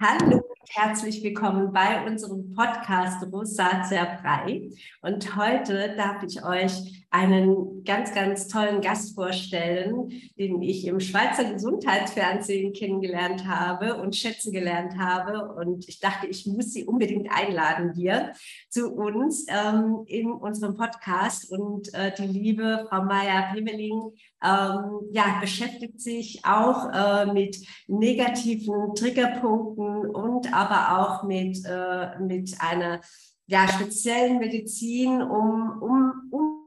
[0.00, 0.42] Hallo
[0.74, 4.70] herzlich willkommen bei unserem Podcast Rosatia frei.
[5.02, 11.44] Und heute darf ich euch einen ganz, ganz tollen Gast vorstellen, den ich im Schweizer
[11.44, 15.54] Gesundheitsfernsehen kennengelernt habe und schätzen gelernt habe.
[15.54, 18.32] Und ich dachte, ich muss sie unbedingt einladen hier
[18.70, 21.52] zu uns ähm, in unserem Podcast.
[21.52, 28.94] Und äh, die liebe Frau Maya Pimmeling ähm, ja, beschäftigt sich auch äh, mit negativen
[28.94, 33.02] Triggerpunkten und aber auch mit, äh, mit einer
[33.46, 36.61] ja, speziellen Medizin, um, um, um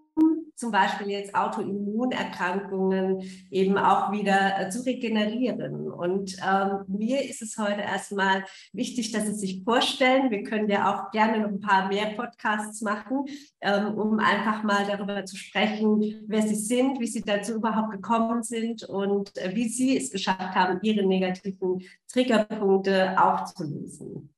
[0.55, 5.91] zum Beispiel jetzt Autoimmunerkrankungen eben auch wieder äh, zu regenerieren.
[5.91, 10.31] Und ähm, mir ist es heute erstmal wichtig, dass Sie sich vorstellen.
[10.31, 13.25] Wir können ja auch gerne noch ein paar mehr Podcasts machen,
[13.61, 18.43] ähm, um einfach mal darüber zu sprechen, wer Sie sind, wie Sie dazu überhaupt gekommen
[18.43, 24.29] sind und äh, wie Sie es geschafft haben, Ihre negativen Triggerpunkte auch zu lösen.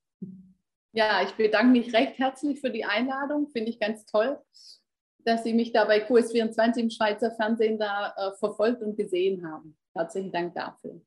[0.94, 3.50] Ja, ich bedanke mich recht herzlich für die Einladung.
[3.50, 4.40] Finde ich ganz toll
[5.28, 9.78] dass Sie mich da bei QS24 im Schweizer Fernsehen da äh, verfolgt und gesehen haben.
[9.94, 11.02] Herzlichen Dank dafür.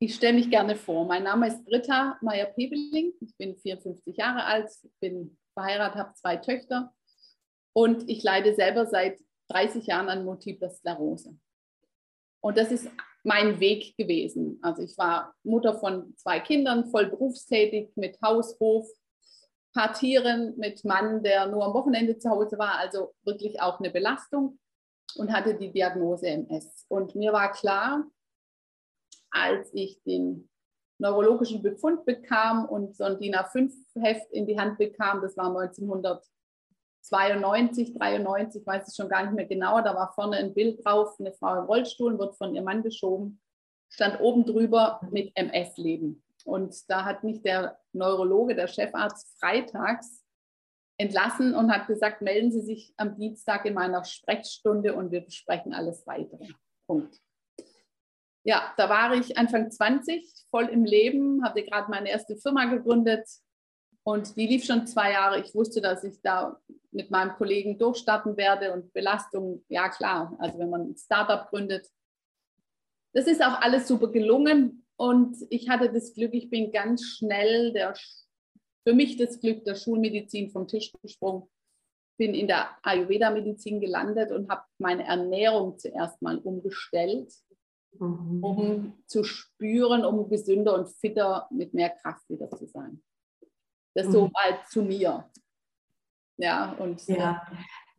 [0.00, 1.06] Ich stelle mich gerne vor.
[1.06, 3.12] Mein Name ist Britta Meyer-Pebeling.
[3.20, 4.68] Ich bin 54 Jahre alt,
[5.00, 6.92] bin verheiratet, habe zwei Töchter
[7.72, 11.38] und ich leide selber seit 30 Jahren an Multipler Sklerose.
[12.40, 12.88] Und das ist
[13.22, 14.58] mein Weg gewesen.
[14.60, 18.88] Also ich war Mutter von zwei Kindern, voll berufstätig mit Haus, Hof,
[19.72, 23.90] paar Tieren mit Mann, der nur am Wochenende zu Hause war, also wirklich auch eine
[23.90, 24.58] Belastung
[25.16, 26.86] und hatte die Diagnose MS.
[26.88, 28.04] Und mir war klar,
[29.30, 30.50] als ich den
[30.98, 37.94] neurologischen Befund bekam und so ein DIN A5-Heft in die Hand bekam, das war 1992,
[37.94, 41.32] 93, weiß ich schon gar nicht mehr genauer, da war vorne ein Bild drauf, eine
[41.32, 43.40] Frau im Rollstuhl, wird von ihrem Mann geschoben,
[43.88, 46.21] stand oben drüber mit MS leben.
[46.46, 50.22] Und da hat mich der Neurologe, der Chefarzt, freitags
[50.98, 55.72] entlassen und hat gesagt, melden Sie sich am Dienstag in meiner Sprechstunde und wir besprechen
[55.72, 56.48] alles weitere.
[56.86, 57.20] Punkt.
[58.44, 63.28] Ja, da war ich Anfang 20, voll im Leben, hatte gerade meine erste Firma gegründet
[64.04, 65.40] und die lief schon zwei Jahre.
[65.40, 70.58] Ich wusste, dass ich da mit meinem Kollegen durchstarten werde und Belastung, ja klar, also
[70.58, 71.88] wenn man ein Startup gründet.
[73.14, 77.72] Das ist auch alles super gelungen, und ich hatte das Glück, ich bin ganz schnell
[77.72, 77.94] der,
[78.86, 81.48] für mich das Glück der Schulmedizin vom Tisch gesprungen,
[82.18, 87.32] bin in der Ayurveda-Medizin gelandet und habe meine Ernährung zuerst mal umgestellt,
[87.98, 88.44] mhm.
[88.44, 93.02] um zu spüren, um gesünder und fitter mit mehr Kraft wieder zu sein.
[93.94, 94.12] Das mhm.
[94.12, 95.30] so mal zu mir.
[96.38, 97.46] Ja, und ja.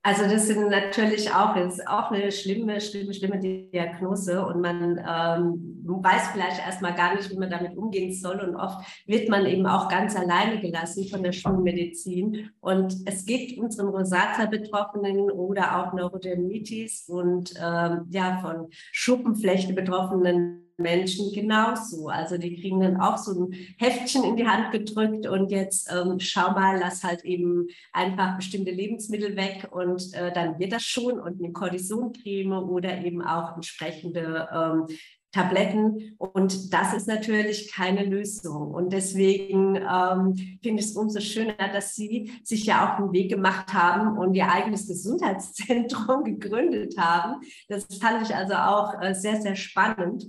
[0.05, 5.81] Also das sind natürlich auch, ist auch eine schlimme, schlimme, schlimme Diagnose und man ähm,
[5.85, 9.65] weiß vielleicht erstmal gar nicht, wie man damit umgehen soll und oft wird man eben
[9.65, 17.07] auch ganz alleine gelassen von der Schulmedizin und es gibt unseren Rosata-Betroffenen oder auch Neurodermitis
[17.07, 22.09] und ähm, ja von Schuppenflechte betroffenen Menschen genauso.
[22.09, 26.19] Also die kriegen dann auch so ein Heftchen in die Hand gedrückt und jetzt ähm,
[26.19, 31.19] schau mal, lass halt eben einfach bestimmte Lebensmittel weg und äh, dann wird das schon
[31.19, 34.87] und eine Kortisoncreme oder eben auch entsprechende ähm,
[35.33, 36.15] Tabletten.
[36.17, 38.71] Und das ist natürlich keine Lösung.
[38.71, 43.29] Und deswegen ähm, finde ich es umso schöner, dass Sie sich ja auch einen Weg
[43.29, 47.41] gemacht haben und Ihr eigenes Gesundheitszentrum gegründet haben.
[47.67, 50.25] Das fand ich also auch äh, sehr, sehr spannend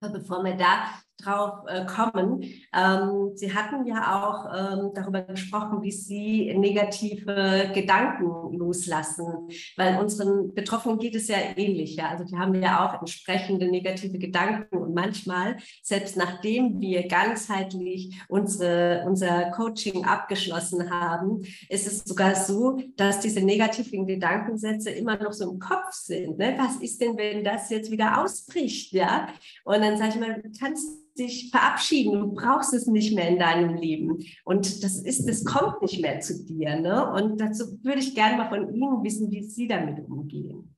[0.00, 0.88] bevor wir da
[1.22, 2.42] drauf äh, kommen.
[2.74, 10.54] Ähm, Sie hatten ja auch ähm, darüber gesprochen, wie Sie negative Gedanken loslassen, weil unseren
[10.54, 11.96] Betroffenen geht es ja ähnlich.
[11.96, 12.10] Ja?
[12.10, 19.04] Also die haben ja auch entsprechende negative Gedanken und manchmal, selbst nachdem wir ganzheitlich unsere,
[19.06, 25.50] unser Coaching abgeschlossen haben, ist es sogar so, dass diese negativen Gedankensätze immer noch so
[25.50, 26.38] im Kopf sind.
[26.38, 26.54] Ne?
[26.58, 28.92] Was ist denn, wenn das jetzt wieder ausbricht?
[28.92, 29.28] Ja?
[29.64, 32.20] Und dann sage ich mal, du kannst dich verabschieden.
[32.20, 34.24] Du brauchst es nicht mehr in deinem Leben.
[34.44, 36.76] Und das ist, das kommt nicht mehr zu dir.
[36.80, 37.12] Ne?
[37.12, 40.74] Und dazu würde ich gerne mal von Ihnen wissen, wie Sie damit umgehen.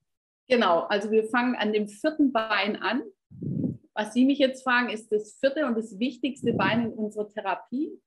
[0.49, 3.03] Genau, also wir fangen an dem vierten Bein an.
[3.95, 7.99] Was Sie mich jetzt fragen, ist das vierte und das wichtigste Bein in unserer Therapie.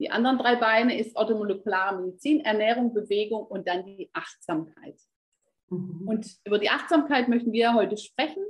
[0.00, 4.98] Die anderen drei Beine ist automolekulare Medizin, Ernährung, Bewegung und dann die Achtsamkeit.
[5.68, 6.08] Mhm.
[6.08, 8.42] Und über die Achtsamkeit möchten wir heute sprechen.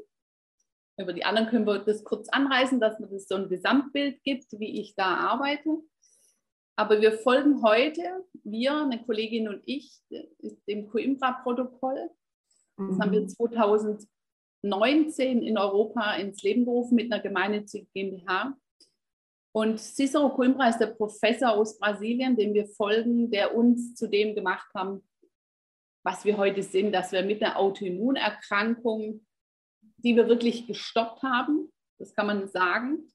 [1.00, 4.46] Über die anderen können wir das kurz anreißen, dass man das so ein Gesamtbild gibt,
[4.58, 5.78] wie ich da arbeite.
[6.76, 8.02] Aber wir folgen heute,
[8.44, 9.92] wir, eine Kollegin und ich,
[10.68, 12.10] dem Coimbra-Protokoll.
[12.76, 13.02] Das mhm.
[13.02, 14.08] haben wir 2008
[14.62, 18.54] 2019 in Europa ins Leben gerufen mit einer gemeinnützigen GmbH.
[19.52, 24.34] Und Cicero Coimbra ist der Professor aus Brasilien, dem wir folgen, der uns zu dem
[24.34, 25.02] gemacht haben,
[26.04, 29.26] was wir heute sind, dass wir mit einer Autoimmunerkrankung,
[30.02, 33.12] die wir wirklich gestoppt haben, das kann man sagen,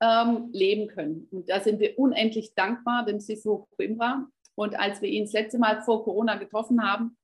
[0.00, 1.28] ähm, leben können.
[1.30, 4.26] Und da sind wir unendlich dankbar dem Cicero Coimbra.
[4.54, 7.16] Und als wir ihn das letzte Mal vor Corona getroffen haben,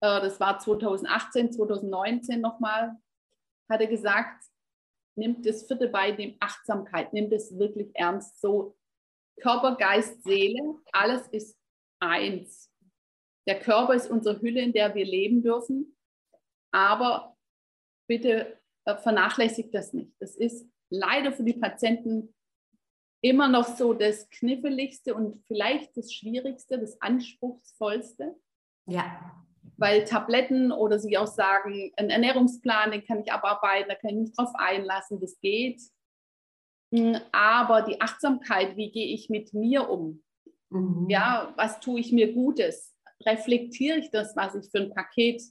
[0.00, 2.96] äh, das war 2018, 2019 nochmal,
[3.68, 4.44] hat er gesagt,
[5.16, 8.40] nimmt das vierte bei dem Achtsamkeit, nimmt es wirklich ernst.
[8.40, 8.76] So
[9.40, 11.58] Körper, Geist, Seele, alles ist
[12.00, 12.70] eins.
[13.46, 15.96] Der Körper ist unsere Hülle, in der wir leben dürfen.
[16.72, 17.35] Aber
[18.06, 20.12] bitte äh, vernachlässigt das nicht.
[20.20, 22.34] Das ist leider für die Patienten
[23.20, 28.36] immer noch so das Kniffeligste und vielleicht das Schwierigste, das Anspruchsvollste.
[28.86, 29.44] Ja
[29.76, 34.16] weil Tabletten oder sie auch sagen, ein Ernährungsplan, den kann ich abarbeiten, da kann ich
[34.16, 35.80] mich drauf einlassen, das geht.
[36.94, 40.22] Hm, aber die Achtsamkeit, wie gehe ich mit mir um?
[40.70, 41.08] Mhm.
[41.08, 42.94] Ja, was tue ich mir Gutes?
[43.24, 45.42] Reflektiere ich das, was ich für ein Paket,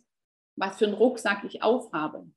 [0.56, 2.30] was für einen Rucksack ich aufhabe?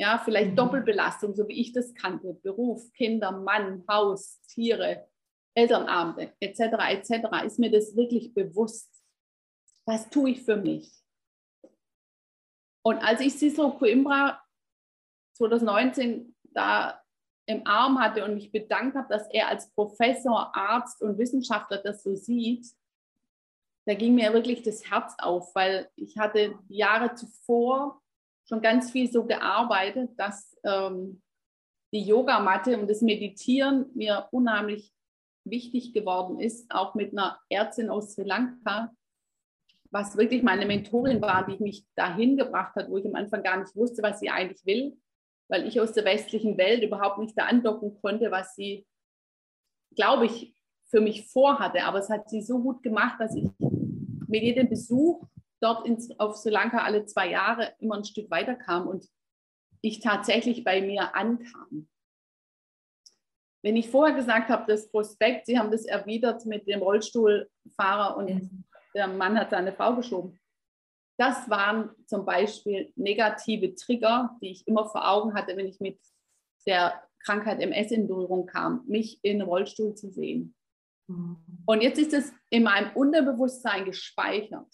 [0.00, 0.56] Ja, vielleicht mhm.
[0.56, 2.32] Doppelbelastung, so wie ich das kannte.
[2.32, 5.06] Beruf, Kinder, Mann, Haus, Tiere,
[5.54, 7.44] Elternabende, etc., etc.
[7.44, 8.88] Ist mir das wirklich bewusst?
[9.84, 10.90] Was tue ich für mich?
[12.82, 14.42] Und als ich Cicero Coimbra
[15.36, 17.02] 2019 da
[17.44, 22.02] im Arm hatte und mich bedankt habe, dass er als Professor, Arzt und Wissenschaftler das
[22.02, 22.66] so sieht,
[23.86, 28.00] da ging mir wirklich das Herz auf, weil ich hatte Jahre zuvor
[28.50, 31.22] schon ganz viel so gearbeitet, dass ähm,
[31.94, 34.92] die Yogamatte und das Meditieren mir unheimlich
[35.44, 38.90] wichtig geworden ist, auch mit einer Ärztin aus Sri Lanka,
[39.92, 43.56] was wirklich meine Mentorin war, die mich dahin gebracht hat, wo ich am Anfang gar
[43.56, 44.98] nicht wusste, was sie eigentlich will,
[45.48, 48.84] weil ich aus der westlichen Welt überhaupt nicht da andocken konnte, was sie,
[49.94, 50.54] glaube ich,
[50.90, 51.84] für mich vorhatte.
[51.84, 55.26] Aber es hat sie so gut gemacht, dass ich mit jedem Besuch
[55.60, 59.06] dort ins, auf Sri Lanka alle zwei Jahre immer ein Stück weiter kam und
[59.82, 61.88] ich tatsächlich bei mir ankam.
[63.62, 68.50] Wenn ich vorher gesagt habe, das Prospekt, Sie haben das erwidert mit dem Rollstuhlfahrer und
[68.94, 70.40] der Mann hat seine Frau geschoben.
[71.18, 75.98] Das waren zum Beispiel negative Trigger, die ich immer vor Augen hatte, wenn ich mit
[76.66, 80.54] der Krankheit MS in Berührung kam, mich in Rollstuhl zu sehen.
[81.08, 81.36] Mhm.
[81.66, 84.66] Und jetzt ist es in meinem Unterbewusstsein gespeichert.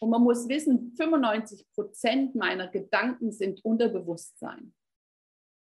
[0.00, 4.74] Und man muss wissen, 95 Prozent meiner Gedanken sind Unterbewusstsein.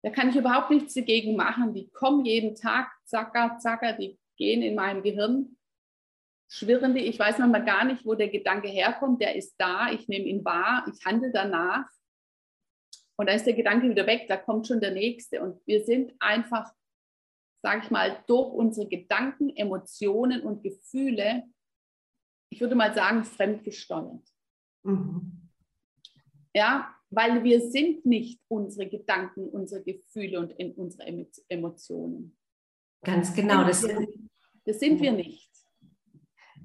[0.02, 1.72] Da kann ich überhaupt nichts dagegen machen.
[1.72, 5.56] Die kommen jeden Tag, zacker, zacker, die gehen in meinem Gehirn
[6.54, 10.26] schwirrende, ich weiß manchmal gar nicht, wo der Gedanke herkommt, der ist da, ich nehme
[10.26, 11.86] ihn wahr, ich handle danach.
[13.16, 15.42] Und dann ist der Gedanke wieder weg, da kommt schon der nächste.
[15.42, 16.72] Und wir sind einfach,
[17.62, 21.44] sage ich mal, durch unsere Gedanken, Emotionen und Gefühle,
[22.54, 24.22] ich würde mal sagen, fremdgesteuert.
[24.84, 25.50] Mhm.
[26.54, 32.36] Ja, weil wir sind nicht unsere Gedanken, unsere Gefühle und unsere Emotionen.
[33.02, 33.64] Ganz genau.
[33.64, 34.08] Das sind,
[34.64, 35.50] das sind wir nicht.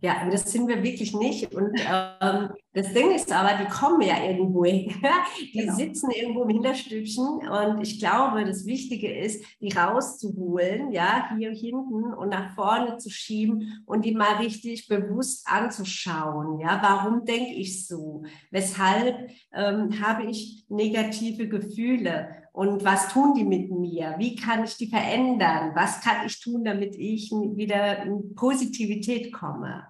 [0.02, 1.54] Ja, das sind wir wirklich nicht.
[1.54, 4.92] Und ähm, das Ding ist aber, die kommen ja irgendwo her.
[5.54, 5.76] Die genau.
[5.76, 7.50] sitzen irgendwo im Hinterstübchen.
[7.50, 13.10] Und ich glaube, das Wichtige ist, die rauszuholen, ja, hier hinten und nach vorne zu
[13.10, 16.60] schieben und die mal richtig bewusst anzuschauen.
[16.60, 18.24] Ja, warum denke ich so?
[18.52, 22.39] Weshalb ähm, habe ich negative Gefühle?
[22.52, 24.16] Und was tun die mit mir?
[24.18, 25.76] Wie kann ich die verändern?
[25.76, 29.88] Was kann ich tun, damit ich wieder in Positivität komme?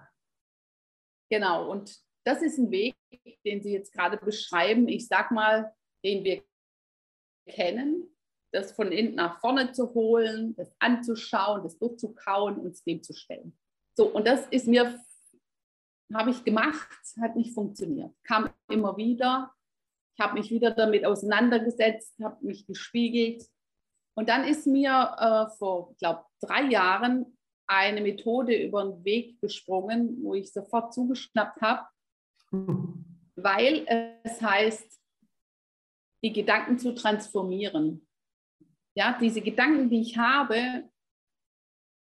[1.30, 2.94] Genau, und das ist ein Weg,
[3.44, 4.88] den Sie jetzt gerade beschreiben.
[4.88, 5.74] Ich sag mal,
[6.04, 6.42] den wir
[7.48, 8.14] kennen,
[8.52, 13.14] das von hinten nach vorne zu holen, das anzuschauen, das durchzukauen und es dem zu
[13.14, 13.56] stellen.
[13.96, 14.98] So, und das ist mir,
[16.12, 16.88] habe ich gemacht,
[17.20, 18.14] hat nicht funktioniert.
[18.24, 19.54] Kam immer wieder.
[20.20, 23.44] Habe mich wieder damit auseinandergesetzt, habe mich gespiegelt.
[24.14, 29.40] Und dann ist mir äh, vor, ich glaube, drei Jahren eine Methode über den Weg
[29.40, 31.86] gesprungen, wo ich sofort zugeschnappt habe,
[33.36, 33.86] weil
[34.24, 35.00] es heißt,
[36.22, 38.06] die Gedanken zu transformieren.
[38.96, 40.90] Ja, diese Gedanken, die ich habe,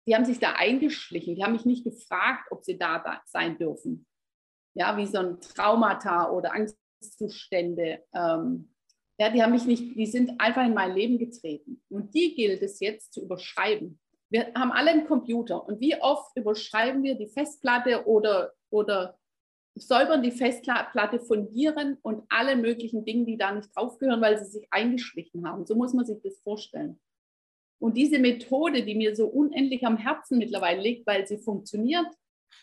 [0.08, 1.36] die haben sich da eingeschlichen.
[1.36, 4.08] Die haben mich nicht gefragt, ob sie da, sein dürfen.
[4.74, 6.53] Ja, wie so ein Traumata oder
[7.01, 8.03] Angstzustände.
[8.13, 8.70] Ähm,
[9.20, 11.81] ja, die haben mich nicht, die sind einfach in mein Leben getreten.
[11.89, 14.00] Und die gilt es jetzt zu überschreiben.
[14.29, 19.17] Wir haben alle einen Computer und wie oft überschreiben wir die Festplatte oder, oder
[19.75, 24.67] säubern die Festplatte fundieren und alle möglichen Dinge, die da nicht draufgehören, weil sie sich
[24.72, 25.65] eingeschlichen haben.
[25.65, 27.00] So muss man sich das vorstellen.
[27.77, 32.08] Und diese Methode, die mir so unendlich am Herzen mittlerweile liegt, weil sie funktioniert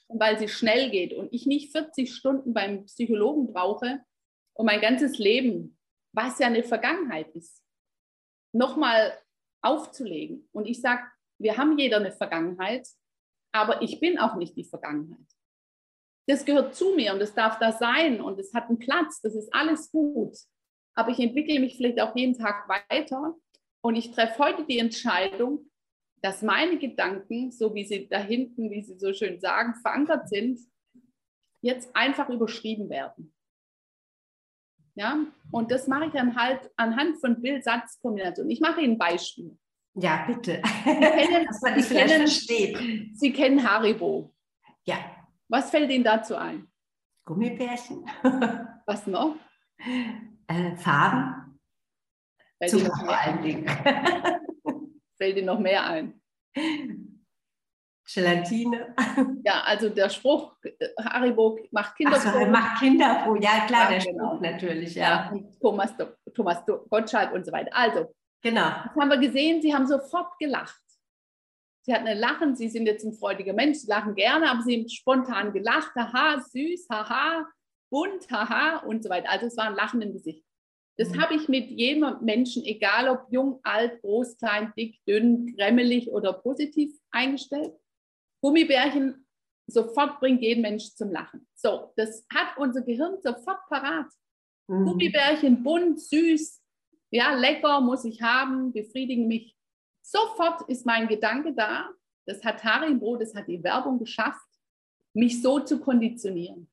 [0.06, 4.00] und weil sie schnell geht und ich nicht 40 Stunden beim Psychologen brauche
[4.58, 5.78] und mein ganzes Leben,
[6.12, 7.62] was ja eine Vergangenheit ist,
[8.52, 9.18] nochmal
[9.62, 10.48] aufzulegen.
[10.52, 11.02] Und ich sage,
[11.38, 12.88] wir haben jeder eine Vergangenheit,
[13.52, 15.26] aber ich bin auch nicht die Vergangenheit
[16.28, 19.34] das gehört zu mir und das darf da sein und es hat einen Platz, das
[19.34, 20.36] ist alles gut.
[20.94, 23.34] Aber ich entwickle mich vielleicht auch jeden Tag weiter
[23.80, 25.70] und ich treffe heute die Entscheidung,
[26.20, 30.60] dass meine Gedanken, so wie sie da hinten, wie sie so schön sagen, verankert sind,
[31.62, 33.32] jetzt einfach überschrieben werden.
[34.98, 35.16] Ja,
[35.52, 38.50] und das mache ich dann halt anhand von Bild-Satz-Kombinationen.
[38.50, 39.56] Ich mache Ihnen ein Beispiel.
[39.94, 40.60] Ja, bitte.
[40.84, 44.34] Sie kennen, Dass man das Sie kennen, Sie kennen Haribo.
[44.82, 44.96] Ja.
[45.46, 46.66] Was fällt Ihnen dazu ein?
[47.24, 48.10] Gummibärchen.
[48.86, 49.36] Was noch?
[50.48, 51.60] Äh, Farben.
[52.58, 53.68] Fällt Zucker vor allen Dingen.
[55.16, 56.20] fällt Ihnen noch mehr ein?
[58.12, 58.94] Gelatine.
[59.44, 60.54] Ja, also der Spruch,
[60.98, 62.44] Haribo macht Kinderfroh.
[62.44, 64.28] So, macht Kinderfroh, ja klar, ja, der genau.
[64.28, 65.30] Spruch natürlich, ja.
[65.32, 65.94] ja Thomas,
[66.34, 67.70] Thomas Gottschalk und so weiter.
[67.74, 68.68] Also, genau.
[68.84, 70.80] das haben wir gesehen, Sie haben sofort gelacht.
[71.82, 74.76] Sie hatten ein Lachen, Sie sind jetzt ein freudiger Mensch, Sie lachen gerne, aber Sie
[74.76, 77.46] haben spontan gelacht, haha, süß, haha,
[77.90, 79.30] bunt, haha und so weiter.
[79.30, 80.44] Also es war ein Lachen im Gesicht.
[80.98, 81.22] Das mhm.
[81.22, 86.32] habe ich mit jedem Menschen, egal ob jung, alt, groß, klein, dick, dünn, kremmelig oder
[86.32, 87.72] positiv eingestellt.
[88.40, 89.26] Gummibärchen
[89.66, 91.46] sofort bringt jeden Mensch zum Lachen.
[91.54, 94.10] So, das hat unser Gehirn sofort parat.
[94.68, 94.84] Mhm.
[94.84, 96.62] Gummibärchen, bunt, süß,
[97.10, 99.56] ja, lecker, muss ich haben, befriedigen mich.
[100.02, 101.90] Sofort ist mein Gedanke da,
[102.26, 104.46] das hat Haribo, das hat die Werbung geschafft,
[105.14, 106.70] mich so zu konditionieren.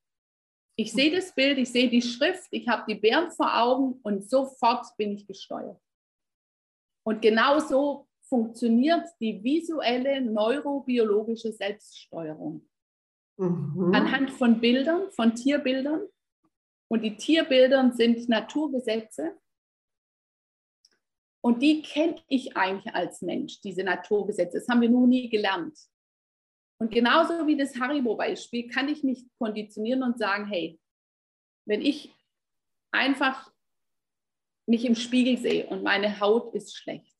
[0.77, 4.29] Ich sehe das Bild, ich sehe die Schrift, ich habe die Bären vor Augen und
[4.29, 5.81] sofort bin ich gesteuert.
[7.05, 12.67] Und genauso funktioniert die visuelle neurobiologische Selbststeuerung.
[13.37, 13.91] Mhm.
[13.93, 16.07] Anhand von Bildern, von Tierbildern.
[16.87, 19.35] Und die Tierbildern sind Naturgesetze,
[21.45, 24.57] und die kenne ich eigentlich als Mensch, diese Naturgesetze.
[24.57, 25.77] Das haben wir nur nie gelernt.
[26.81, 30.79] Und genauso wie das Haribo-Beispiel kann ich mich konditionieren und sagen, hey,
[31.67, 32.11] wenn ich
[32.91, 33.53] einfach
[34.65, 37.14] mich im Spiegel sehe und meine Haut ist schlecht,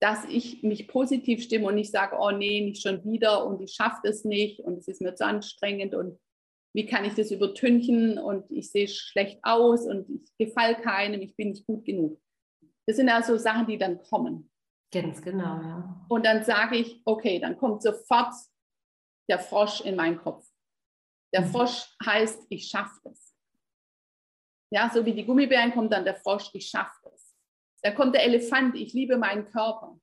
[0.00, 3.72] dass ich mich positiv stimme und nicht sage, oh nee, nicht schon wieder und ich
[3.72, 6.18] schaffe das nicht und es ist mir zu anstrengend und
[6.74, 11.34] wie kann ich das übertünchen und ich sehe schlecht aus und ich gefalle keinem, ich
[11.34, 12.20] bin nicht gut genug.
[12.86, 14.50] Das sind also Sachen, die dann kommen.
[14.92, 16.06] Ganz genau, ja.
[16.08, 18.34] Und dann sage ich, okay, dann kommt sofort
[19.28, 20.46] der Frosch in meinen Kopf.
[21.34, 21.46] Der mhm.
[21.46, 23.34] Frosch heißt, ich schaffe das.
[24.70, 27.05] Ja, so wie die Gummibären kommt dann der Frosch, ich schaffe
[27.86, 29.96] Dann kommt der Elefant, ich liebe meinen Körper.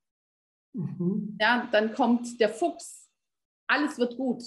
[0.72, 1.38] Mhm.
[1.38, 3.12] Ja, dann kommt der Fuchs,
[3.68, 4.42] alles wird gut.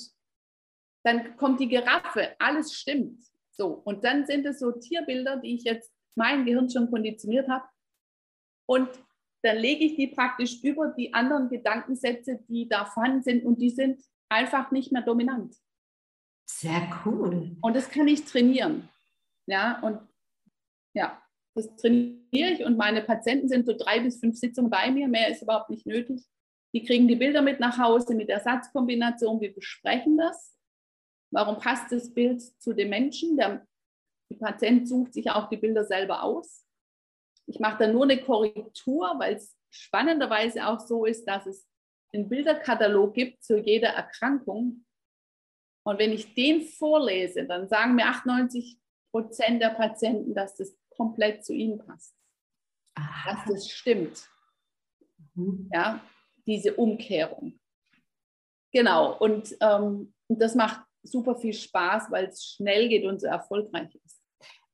[1.05, 3.23] Dann kommt die Giraffe, alles stimmt.
[3.51, 7.67] So, und dann sind es so Tierbilder, die ich jetzt mein Gehirn schon konditioniert habe.
[8.67, 8.89] Und
[9.43, 13.69] dann lege ich die praktisch über die anderen Gedankensätze, die da vorhanden sind und die
[13.69, 15.55] sind einfach nicht mehr dominant.
[16.49, 17.55] Sehr cool.
[17.61, 18.89] Und das kann ich trainieren.
[19.45, 20.01] Ja, und
[20.95, 21.23] ja,
[21.57, 25.31] das trainiere ich und meine Patienten sind so drei bis fünf Sitzungen bei mir, mehr
[25.31, 26.23] ist überhaupt nicht nötig.
[26.75, 30.55] Die kriegen die Bilder mit nach Hause mit der Satzkombination, wir besprechen das.
[31.33, 33.37] Warum passt das Bild zu dem Menschen?
[33.37, 33.67] Der,
[34.31, 36.67] der Patient sucht sich auch die Bilder selber aus.
[37.47, 41.67] Ich mache da nur eine Korrektur, weil es spannenderweise auch so ist, dass es
[42.13, 44.85] einen Bilderkatalog gibt zu jeder Erkrankung.
[45.85, 48.79] Und wenn ich den vorlese, dann sagen mir 98
[49.11, 52.15] Prozent der Patienten, dass das komplett zu ihnen passt.
[52.95, 53.33] Aha.
[53.33, 54.29] Dass das stimmt.
[55.35, 55.71] Mhm.
[55.73, 56.01] Ja,
[56.47, 57.59] diese Umkehrung.
[58.73, 63.95] Genau, und ähm, das macht super viel Spaß, weil es schnell geht und so erfolgreich
[64.05, 64.21] ist.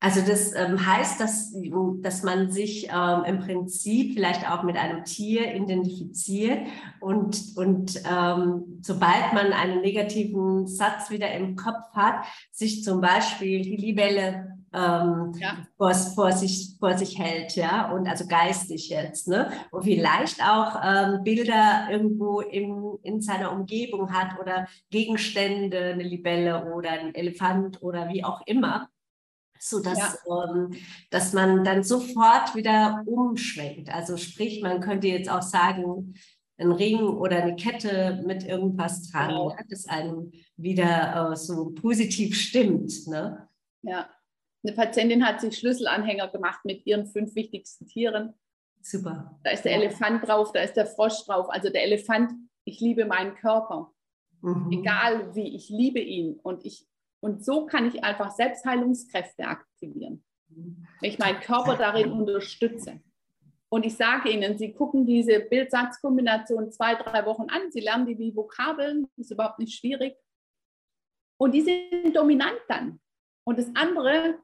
[0.02, 1.54] Also das ähm, heißt, dass,
[2.00, 6.58] dass man sich ähm, im Prinzip vielleicht auch mit einem Tier identifiziert
[6.98, 13.62] und, und ähm, sobald man einen negativen Satz wieder im Kopf hat, sich zum Beispiel
[13.62, 15.66] die Libelle ähm, ja.
[15.76, 19.50] vor, vor, sich, vor sich hält, ja, und also geistig jetzt, ne?
[19.70, 26.72] Und vielleicht auch ähm, Bilder irgendwo in, in seiner Umgebung hat oder Gegenstände, eine Libelle
[26.72, 28.88] oder ein Elefant oder wie auch immer
[29.64, 30.14] so dass, ja.
[30.26, 30.72] ähm,
[31.10, 33.94] dass man dann sofort wieder umschwenkt.
[33.94, 36.14] Also sprich, man könnte jetzt auch sagen,
[36.58, 39.50] ein Ring oder eine Kette mit irgendwas dran, Genau.
[39.50, 43.06] ja, das einem wieder äh, so positiv stimmt.
[43.06, 43.48] Ne?
[43.82, 44.08] Ja.
[44.64, 48.34] Eine Patientin hat sich Schlüsselanhänger gemacht mit ihren fünf wichtigsten Tieren.
[48.80, 49.38] Super.
[49.44, 49.74] Da ist der.
[49.74, 51.48] Elefant drauf, da ist der Frosch drauf.
[51.50, 52.32] Also der Elefant,
[52.64, 53.92] ich liebe meinen Körper.
[54.40, 54.72] Mhm.
[54.72, 56.38] Egal wie, ich liebe ihn.
[56.42, 56.86] Und, ich,
[57.20, 63.00] und so kann ich einfach Selbstheilungskräfte aktivieren, wenn ich meinen Körper darin unterstütze.
[63.68, 68.16] Und ich sage Ihnen, Sie gucken diese Bildsatzkombination zwei, drei Wochen an, Sie lernen die,
[68.16, 70.14] die Vokabeln, ist überhaupt nicht schwierig.
[71.38, 73.00] Und die sind dominant dann.
[73.44, 74.38] Und das andere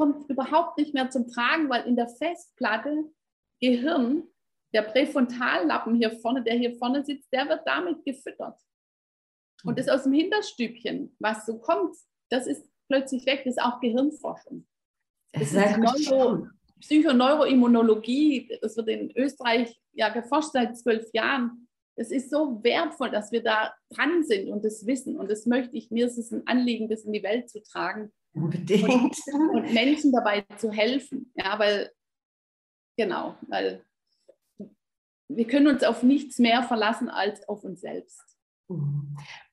[0.00, 3.04] kommt überhaupt nicht mehr zum Tragen, weil in der Festplatte
[3.60, 4.22] Gehirn,
[4.72, 8.58] der Präfrontallappen hier vorne, der hier vorne sitzt, der wird damit gefüttert.
[9.62, 11.94] Und das aus dem Hinterstübchen, was so kommt,
[12.30, 14.66] das ist plötzlich weg, das ist auch Gehirnforschung.
[15.32, 16.48] Das ist das ist Neuro-.
[16.80, 21.68] Psychoneuroimmunologie, das wird in Österreich ja geforscht seit zwölf Jahren.
[21.94, 25.18] Es ist so wertvoll, dass wir da dran sind und das wissen.
[25.18, 28.10] Und das möchte ich, mir ist es ein Anliegen, das in die Welt zu tragen
[28.32, 29.16] Unbedingt.
[29.52, 31.32] und Menschen dabei zu helfen.
[31.34, 31.92] Ja, weil,
[32.96, 33.84] genau, weil
[35.28, 38.22] wir können uns auf nichts mehr verlassen als auf uns selbst.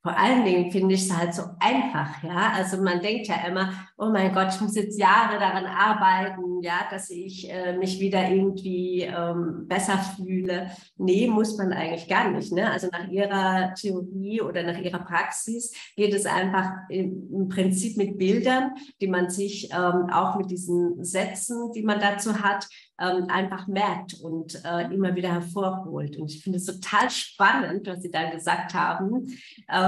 [0.04, 2.54] Vor allen Dingen finde ich es halt so einfach, ja.
[2.56, 6.88] Also man denkt ja immer, oh mein Gott, ich muss jetzt Jahre daran arbeiten, ja,
[6.90, 10.70] dass ich äh, mich wieder irgendwie ähm, besser fühle.
[10.98, 12.54] Nee, muss man eigentlich gar nicht.
[12.54, 12.70] Ne?
[12.70, 18.18] Also nach ihrer Theorie oder nach ihrer Praxis geht es einfach im, im Prinzip mit
[18.18, 22.68] Bildern, die man sich ähm, auch mit diesen Sätzen, die man dazu hat,
[23.00, 26.18] ähm, einfach merkt und äh, immer wieder hervorholt.
[26.18, 29.28] Und ich finde es total spannend, was Sie da gesagt haben.
[29.70, 29.87] Ähm,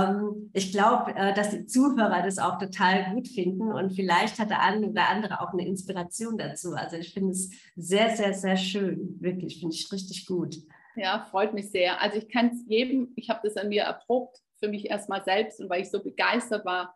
[0.53, 4.61] ich glaube, äh, dass die Zuhörer das auch total gut finden und vielleicht hat der
[4.61, 6.73] eine oder andere auch eine Inspiration dazu.
[6.73, 9.17] Also ich finde es sehr, sehr, sehr schön.
[9.19, 10.57] Wirklich, finde ich richtig gut.
[10.95, 12.01] Ja, freut mich sehr.
[12.01, 15.61] Also ich kann es jedem, ich habe das an mir erprobt, für mich erstmal selbst
[15.61, 16.95] und weil ich so begeistert war,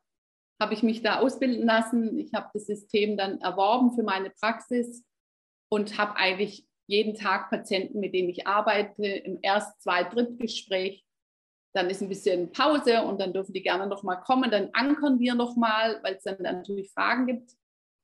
[0.59, 2.17] habe ich mich da ausbilden lassen.
[2.19, 5.03] Ich habe das System dann erworben für meine Praxis
[5.69, 11.03] und habe eigentlich jeden Tag Patienten, mit denen ich arbeite, im Erst-, Zweit-, Drittgespräch.
[11.75, 14.51] Dann ist ein bisschen Pause und dann dürfen die gerne nochmal kommen.
[14.51, 17.51] Dann ankern wir nochmal, weil es dann natürlich Fragen gibt.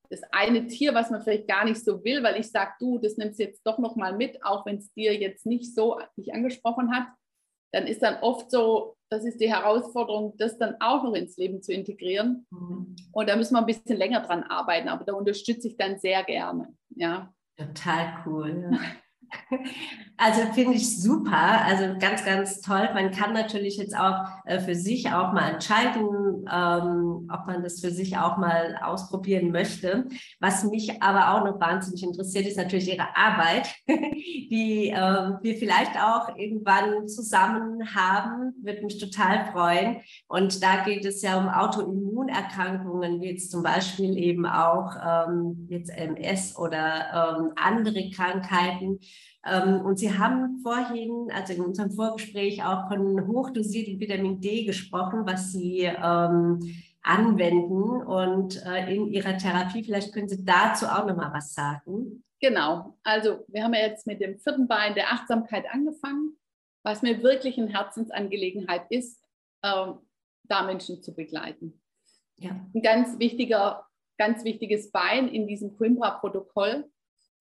[0.10, 3.17] Das eine Tier, was man vielleicht gar nicht so will, weil ich sage, du, das
[3.17, 6.91] nimmst du jetzt doch nochmal mit, auch wenn es dir jetzt nicht so nicht angesprochen
[6.91, 7.08] hat,
[7.71, 11.62] dann ist dann oft so, das ist die Herausforderung, das dann auch noch ins Leben
[11.62, 12.47] zu integrieren.
[13.12, 16.23] Und da müssen wir ein bisschen länger dran arbeiten, aber da unterstütze ich dann sehr
[16.23, 16.75] gerne.
[16.95, 17.34] Ja.
[17.58, 18.71] Total cool.
[20.21, 22.89] Also finde ich super, also ganz, ganz toll.
[22.93, 27.79] Man kann natürlich jetzt auch äh, für sich auch mal entscheiden, ähm, ob man das
[27.79, 30.09] für sich auch mal ausprobieren möchte.
[30.41, 35.95] Was mich aber auch noch wahnsinnig interessiert, ist natürlich Ihre Arbeit, die ähm, wir vielleicht
[35.95, 38.53] auch irgendwann zusammen haben.
[38.61, 40.01] Würde mich total freuen.
[40.27, 45.89] Und da geht es ja um Autoimmunerkrankungen, wie jetzt zum Beispiel eben auch ähm, jetzt
[45.89, 48.99] MS oder andere Krankheiten.
[49.45, 55.25] Ähm, und Sie haben vorhin, also in unserem Vorgespräch, auch von hochdosiertem Vitamin D gesprochen,
[55.25, 56.60] was Sie ähm,
[57.02, 59.84] anwenden und äh, in Ihrer Therapie.
[59.84, 62.23] Vielleicht können Sie dazu auch noch mal was sagen.
[62.41, 62.97] Genau.
[63.04, 66.38] Also wir haben ja jetzt mit dem vierten Bein der Achtsamkeit angefangen,
[66.84, 69.23] was mir wirklich eine Herzensangelegenheit ist,
[69.62, 69.91] äh,
[70.43, 71.82] da Menschen zu begleiten.
[72.38, 72.52] Ja.
[72.73, 73.86] Ein ganz wichtiger,
[74.17, 76.89] ganz wichtiges Bein in diesem Coimbra-Protokoll.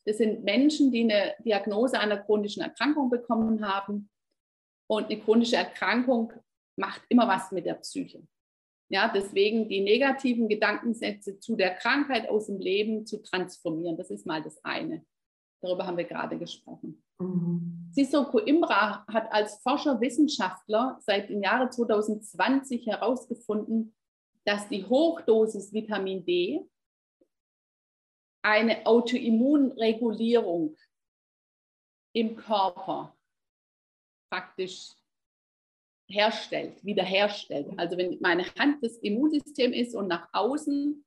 [0.06, 4.10] Das sind Menschen, die eine Diagnose einer chronischen Erkrankung bekommen haben.
[4.88, 6.32] Und eine chronische Erkrankung
[6.76, 8.26] macht immer was mit der Psyche.
[8.90, 13.98] Ja, deswegen die negativen Gedankensätze zu der Krankheit aus dem Leben zu transformieren.
[13.98, 15.04] Das ist mal das eine.
[15.60, 17.02] Darüber haben wir gerade gesprochen.
[17.18, 17.90] Mhm.
[17.92, 23.94] Cicero Coimbra hat als Forscher, Wissenschaftler seit dem Jahre 2020 herausgefunden,
[24.44, 26.64] dass die Hochdosis Vitamin D
[28.48, 30.74] eine Autoimmunregulierung
[32.14, 33.14] im Körper
[34.30, 34.92] praktisch
[36.10, 37.68] herstellt, wiederherstellt.
[37.76, 41.04] Also wenn meine Hand das Immunsystem ist und nach außen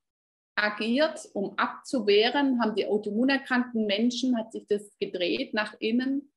[0.54, 6.32] agiert, um abzuwehren, haben die autoimmunerkrankten Menschen, hat sich das gedreht nach innen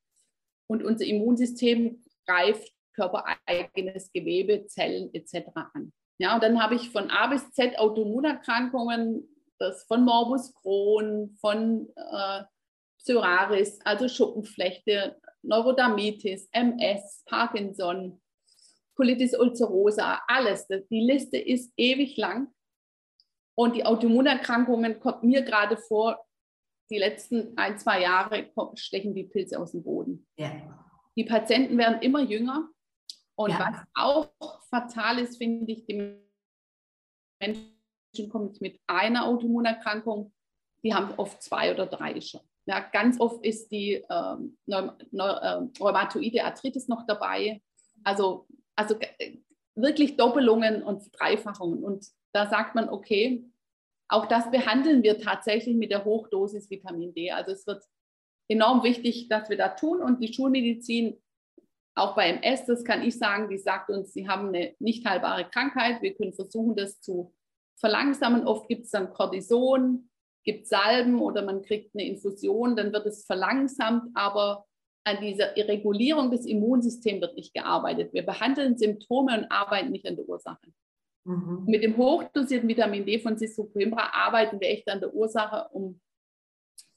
[0.67, 5.49] und unser Immunsystem greift körpereigenes Gewebe, Zellen etc.
[5.53, 5.93] an.
[6.17, 11.87] Ja, und dann habe ich von A bis Z Autoimmunerkrankungen, das von Morbus Crohn, von
[11.95, 12.43] äh,
[12.99, 18.21] Psoriasis, also Schuppenflechte, Neurodermitis, MS, Parkinson,
[18.95, 20.67] Colitis ulcerosa, alles.
[20.67, 22.47] Die Liste ist ewig lang.
[23.57, 26.25] Und die Autoimmunerkrankungen kommt mir gerade vor,
[26.89, 30.27] die letzten ein, zwei Jahre stechen die Pilze aus dem Boden.
[30.37, 30.51] Ja.
[31.15, 32.69] Die Patienten werden immer jünger.
[33.35, 33.59] Und ja.
[33.59, 36.17] was auch fatal ist, finde ich, die
[37.39, 37.74] Menschen
[38.29, 40.33] kommen mit einer Autoimmunerkrankung,
[40.83, 42.41] die haben oft zwei oder drei schon.
[42.67, 47.61] Ja, ganz oft ist die ähm, äh, rheumatoide Arthritis noch dabei.
[48.03, 48.95] Also, also
[49.75, 51.83] wirklich Doppelungen und Verdreifachungen.
[51.83, 53.45] Und da sagt man, okay,
[54.07, 57.31] auch das behandeln wir tatsächlich mit der Hochdosis Vitamin D.
[57.31, 57.83] Also es wird
[58.47, 60.01] enorm wichtig, dass wir da tun.
[60.01, 61.17] Und die Schulmedizin,
[61.95, 65.45] auch bei MS, das kann ich sagen, die sagt uns, sie haben eine nicht heilbare
[65.49, 66.01] Krankheit.
[66.01, 67.33] Wir können versuchen, das zu
[67.79, 68.47] verlangsamen.
[68.47, 70.09] Oft gibt es dann Cortison,
[70.43, 74.65] gibt Salben oder man kriegt eine Infusion, dann wird es verlangsamt, aber
[75.05, 78.13] an dieser Regulierung des Immunsystems wird nicht gearbeitet.
[78.13, 80.67] Wir behandeln Symptome und arbeiten nicht an der Ursache.
[81.25, 81.65] Mhm.
[81.67, 85.99] Mit dem hochdosierten Vitamin D von Cisoquimbra arbeiten wir echt an der Ursache, um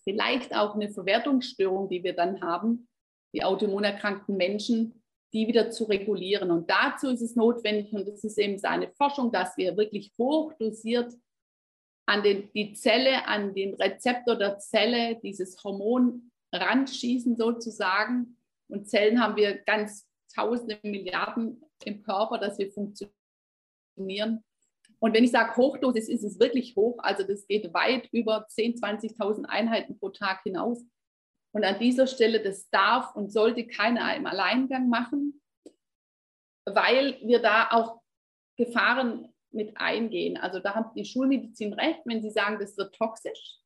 [0.05, 2.89] vielleicht auch eine Verwertungsstörung, die wir dann haben,
[3.35, 4.98] die autoimmunerkrankten Menschen,
[5.33, 6.51] die wieder zu regulieren.
[6.51, 11.15] Und dazu ist es notwendig, und das ist eben seine Forschung, dass wir wirklich hochdosiert
[12.07, 18.39] an den, die Zelle, an den Rezeptor der Zelle dieses Hormon ranschießen sozusagen.
[18.69, 24.43] Und Zellen haben wir ganz tausende Milliarden im Körper, dass wir funktionieren.
[25.01, 26.99] Und wenn ich sage Hochdosis, ist es wirklich hoch.
[26.99, 30.85] Also das geht weit über 10.000, 20.000 Einheiten pro Tag hinaus.
[31.53, 35.41] Und an dieser Stelle, das darf und sollte keiner im Alleingang machen,
[36.67, 38.01] weil wir da auch
[38.57, 40.37] Gefahren mit eingehen.
[40.37, 43.59] Also da hat die Schulmedizin recht, wenn sie sagen, das wird toxisch.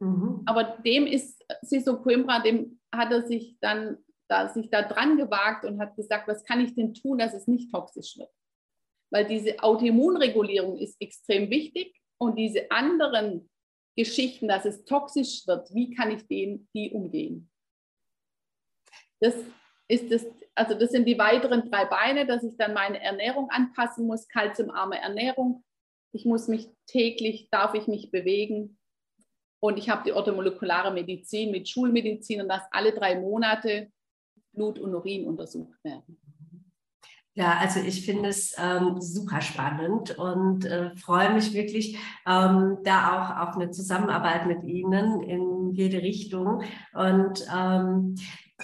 [0.00, 0.42] Mhm.
[0.46, 3.98] Aber dem ist Siso Coimbra, dem hat er sich dann
[4.28, 7.46] da, sich da dran gewagt und hat gesagt, was kann ich denn tun, dass es
[7.46, 8.30] nicht toxisch wird?
[9.10, 13.48] weil diese Autoimmunregulierung ist extrem wichtig und diese anderen
[13.98, 17.50] Geschichten, dass es toxisch wird, wie kann ich den, die umgehen?
[19.18, 19.34] Das
[19.88, 24.06] ist das, also das sind die weiteren drei Beine, dass ich dann meine Ernährung anpassen
[24.06, 25.64] muss, kalziumarme Ernährung.
[26.12, 28.78] Ich muss mich täglich, darf ich mich bewegen.
[29.60, 33.90] Und ich habe die orthomolekulare Medizin mit Schulmedizin und dass alle drei Monate
[34.52, 36.20] Blut und Urin untersucht werden.
[37.38, 41.96] Ja, also ich finde es ähm, super spannend und äh, freue mich wirklich
[42.26, 45.22] ähm, da auch auf eine Zusammenarbeit mit Ihnen
[45.72, 46.62] jede Richtung.
[46.94, 48.16] Und ähm,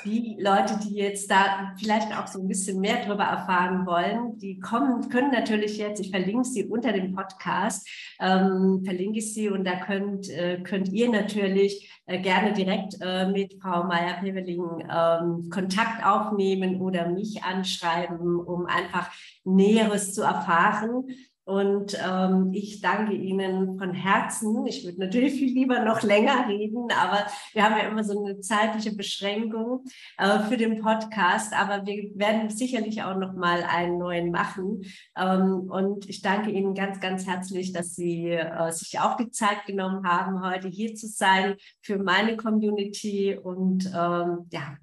[0.04, 4.58] die Leute, die jetzt da vielleicht auch so ein bisschen mehr darüber erfahren wollen, die
[4.58, 7.88] kommen, können natürlich jetzt, ich verlinke sie unter dem Podcast,
[8.20, 13.30] ähm, verlinke ich sie und da könnt, äh, könnt ihr natürlich äh, gerne direkt äh,
[13.30, 19.10] mit Frau Meier-Peveling ähm, Kontakt aufnehmen oder mich anschreiben, um einfach
[19.44, 21.04] Näheres zu erfahren.
[21.44, 24.66] Und ähm, ich danke Ihnen von Herzen.
[24.66, 28.40] Ich würde natürlich viel lieber noch länger reden, aber wir haben ja immer so eine
[28.40, 29.84] zeitliche Beschränkung
[30.16, 31.52] äh, für den Podcast.
[31.52, 34.82] Aber wir werden sicherlich auch noch mal einen neuen machen.
[35.16, 39.66] Ähm, und ich danke Ihnen ganz, ganz herzlich, dass Sie äh, sich auch die Zeit
[39.66, 43.36] genommen haben, heute hier zu sein für meine Community.
[43.36, 44.78] Und ähm, ja,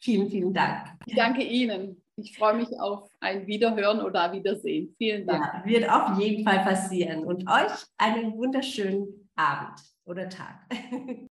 [0.00, 0.88] vielen, vielen Dank.
[1.06, 2.03] Ich danke Ihnen.
[2.16, 4.94] Ich freue mich auf ein Wiederhören oder Wiedersehen.
[4.98, 5.44] Vielen Dank.
[5.44, 7.24] Ja, wird auf jeden Fall passieren.
[7.24, 10.60] Und euch einen wunderschönen Abend oder Tag.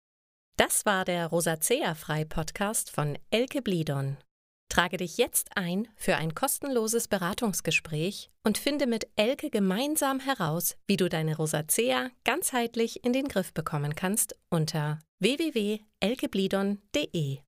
[0.58, 4.18] Das war der Rosacea-Frei-Podcast von Elke Blidon.
[4.68, 10.96] Trage dich jetzt ein für ein kostenloses Beratungsgespräch und finde mit Elke gemeinsam heraus, wie
[10.96, 17.38] du deine Rosacea ganzheitlich in den Griff bekommen kannst unter www.elkeblidon.de.